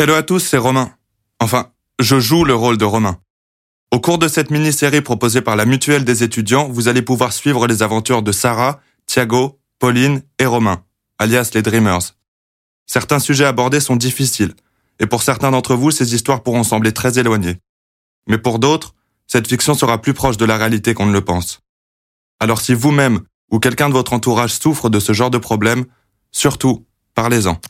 [0.00, 0.94] Hello à tous, c'est Romain.
[1.40, 3.18] Enfin, je joue le rôle de Romain.
[3.90, 7.66] Au cours de cette mini-série proposée par la Mutuelle des étudiants, vous allez pouvoir suivre
[7.66, 10.82] les aventures de Sarah, Thiago, Pauline et Romain,
[11.18, 12.16] alias les Dreamers.
[12.86, 14.54] Certains sujets abordés sont difficiles,
[15.00, 17.58] et pour certains d'entre vous, ces histoires pourront sembler très éloignées.
[18.26, 18.94] Mais pour d'autres,
[19.26, 21.60] cette fiction sera plus proche de la réalité qu'on ne le pense.
[22.40, 23.20] Alors si vous-même
[23.50, 25.84] ou quelqu'un de votre entourage souffre de ce genre de problème,
[26.32, 27.60] surtout, parlez-en.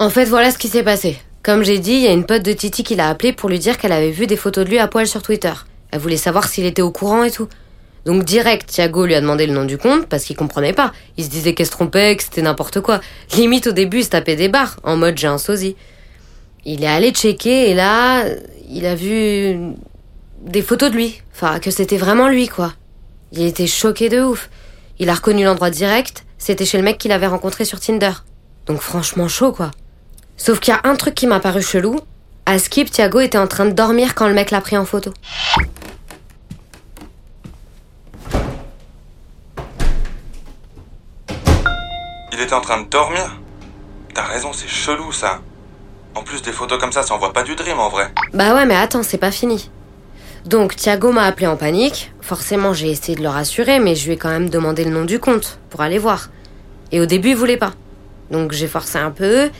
[0.00, 1.18] En fait, voilà ce qui s'est passé.
[1.42, 3.58] Comme j'ai dit, il y a une pote de Titi qui l'a appelé pour lui
[3.58, 5.52] dire qu'elle avait vu des photos de lui à poil sur Twitter.
[5.90, 7.48] Elle voulait savoir s'il était au courant et tout.
[8.04, 10.92] Donc direct, Thiago lui a demandé le nom du compte parce qu'il comprenait pas.
[11.16, 13.00] Il se disait qu'elle se trompait, que c'était n'importe quoi.
[13.34, 15.74] Limite au début, il se tapait des barres, en mode j'ai un sosie.
[16.64, 18.24] Il est allé checker et là,
[18.70, 19.74] il a vu
[20.42, 21.20] des photos de lui.
[21.34, 22.72] Enfin, que c'était vraiment lui, quoi.
[23.32, 24.48] Il était choqué de ouf.
[25.00, 28.12] Il a reconnu l'endroit direct, c'était chez le mec qu'il avait rencontré sur Tinder.
[28.66, 29.72] Donc franchement chaud, quoi.
[30.38, 32.00] Sauf qu'il y a un truc qui m'a paru chelou.
[32.46, 35.12] À Skip, Thiago était en train de dormir quand le mec l'a pris en photo.
[42.32, 43.36] Il était en train de dormir
[44.14, 45.40] T'as raison, c'est chelou ça.
[46.14, 48.08] En plus, des photos comme ça, ça envoie pas du dream en vrai.
[48.32, 49.70] Bah ouais, mais attends, c'est pas fini.
[50.46, 52.12] Donc Thiago m'a appelé en panique.
[52.20, 55.04] Forcément, j'ai essayé de le rassurer, mais je lui ai quand même demandé le nom
[55.04, 56.30] du compte pour aller voir.
[56.92, 57.72] Et au début, il voulait pas.
[58.30, 59.50] Donc j'ai forcé un peu.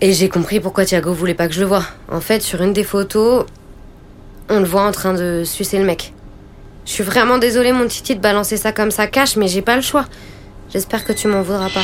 [0.00, 1.84] Et j'ai compris pourquoi Thiago voulait pas que je le voie.
[2.10, 3.46] En fait, sur une des photos,
[4.48, 6.14] on le voit en train de sucer le mec.
[6.86, 9.74] Je suis vraiment désolée, mon titi, de balancer ça comme ça cache, mais j'ai pas
[9.74, 10.06] le choix.
[10.70, 11.82] J'espère que tu m'en voudras pas.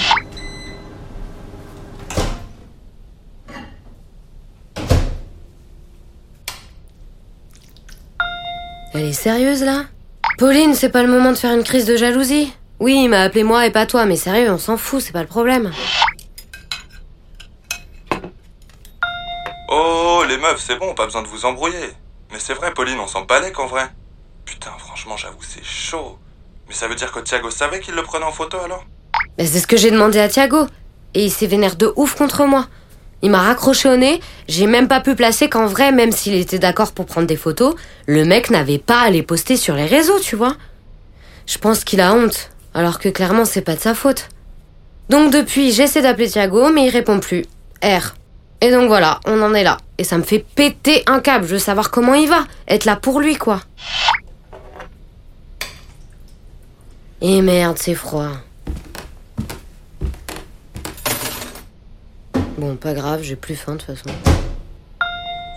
[8.95, 9.87] Elle est sérieuse là?
[10.39, 12.53] Pauline, c'est pas le moment de faire une crise de jalousie?
[12.79, 15.23] Oui, il m'a appelé moi et pas toi, mais sérieux, on s'en fout, c'est pas
[15.23, 15.73] le problème.
[20.57, 21.91] C'est bon, pas besoin de vous embrouiller.
[22.33, 23.89] Mais c'est vrai, Pauline, on s'en balait qu'en vrai.
[24.45, 26.19] Putain, franchement, j'avoue, c'est chaud.
[26.69, 28.85] Mais ça veut dire que Thiago savait qu'il le prenait en photo alors?
[29.39, 30.67] Mais c'est ce que j'ai demandé à Thiago.
[31.15, 32.67] Et il s'est vénère de ouf contre moi.
[33.23, 36.59] Il m'a raccroché au nez, j'ai même pas pu placer qu'en vrai, même s'il était
[36.59, 37.75] d'accord pour prendre des photos,
[38.07, 40.57] le mec n'avait pas à les poster sur les réseaux, tu vois.
[41.47, 44.29] Je pense qu'il a honte, alors que clairement c'est pas de sa faute.
[45.09, 47.45] Donc depuis, j'essaie d'appeler Thiago, mais il répond plus.
[47.83, 48.15] R.
[48.61, 49.79] Et donc voilà, on en est là.
[49.99, 52.45] Et ça me fait péter un câble, je veux savoir comment il va.
[52.67, 53.61] Être là pour lui, quoi.
[57.21, 58.33] Et merde, c'est froid.
[62.59, 64.17] Bon, pas grave, j'ai plus faim de toute façon.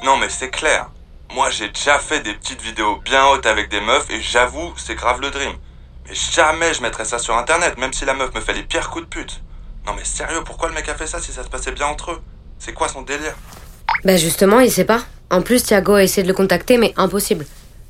[0.04, 0.90] Non, mais c'est clair.
[1.34, 4.96] Moi, j'ai déjà fait des petites vidéos bien hautes avec des meufs et j'avoue, c'est
[4.96, 5.54] grave le dream.
[6.08, 8.90] Mais jamais je mettrais ça sur internet, même si la meuf me fait les pires
[8.90, 9.42] coups de pute.
[9.86, 12.12] Non, mais sérieux, pourquoi le mec a fait ça si ça se passait bien entre
[12.12, 12.22] eux?
[12.60, 13.36] C'est quoi son délire?
[14.04, 15.04] Bah justement, il sait pas.
[15.30, 17.46] En plus, Thiago a essayé de le contacter, mais impossible.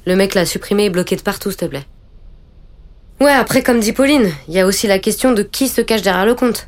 [0.06, 1.85] Le mec l'a supprimé et bloqué de partout, s'il te plaît.
[3.19, 6.01] Ouais, après, comme dit Pauline, il y a aussi la question de qui se cache
[6.01, 6.68] derrière le compte.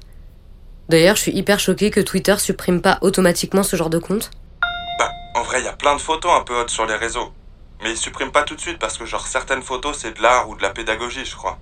[0.90, 4.32] D'ailleurs, je suis hyper choquée que Twitter supprime pas automatiquement ce genre de compte.
[4.98, 7.32] Bah, en vrai, il y a plein de photos un peu hautes sur les réseaux.
[7.84, 10.50] Mais ils suppriment pas tout de suite parce que, genre, certaines photos, c'est de l'art
[10.50, 11.60] ou de la pédagogie, je crois.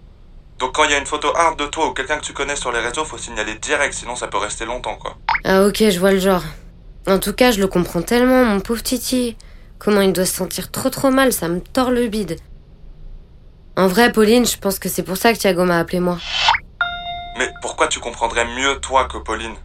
[0.60, 2.56] Donc, quand il y a une photo hard de toi ou quelqu'un que tu connais
[2.56, 5.18] sur les réseaux, faut signaler direct, sinon ça peut rester longtemps, quoi.
[5.44, 6.44] Ah ok, je vois le genre.
[7.08, 9.38] En tout cas, je le comprends tellement, mon pauvre Titi.
[9.80, 12.38] Comment il doit se sentir trop trop mal, ça me tord le bide.
[13.78, 16.18] En vrai, Pauline, je pense que c'est pour ça que Thiago m'a appelé moi.
[17.38, 19.56] Mais pourquoi tu comprendrais mieux toi que Pauline?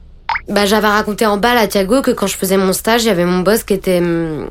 [0.48, 3.10] Bah, j'avais raconté en bas à Thiago que quand je faisais mon stage, il y
[3.10, 4.48] avait mon boss qui était hum,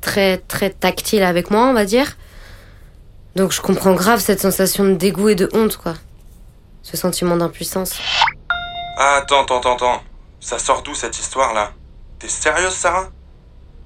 [0.00, 2.16] très très tactile avec moi, on va dire.
[3.34, 5.94] Donc je comprends grave cette sensation de dégoût et de honte, quoi.
[6.82, 7.98] Ce sentiment d'impuissance.
[8.98, 10.02] Ah, attends, attends, attends, attends.
[10.38, 11.72] Ça sort d'où cette histoire-là?
[12.22, 13.08] T'es sérieuse, Sarah?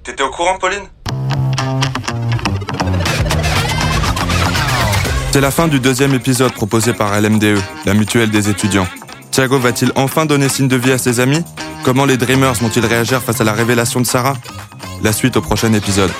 [0.03, 0.83] T'étais au courant, Pauline?
[5.31, 7.57] C'est la fin du deuxième épisode proposé par LMDE,
[7.87, 8.85] la mutuelle des étudiants.
[9.31, 11.43] Thiago va-t-il enfin donner signe de vie à ses amis?
[11.83, 14.37] Comment les Dreamers vont-ils réagir face à la révélation de Sarah?
[15.01, 16.11] La suite au prochain épisode.